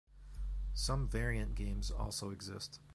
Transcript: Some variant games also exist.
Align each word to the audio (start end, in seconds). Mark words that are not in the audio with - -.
Some 0.73 1.07
variant 1.07 1.53
games 1.53 1.91
also 1.91 2.31
exist. 2.31 2.79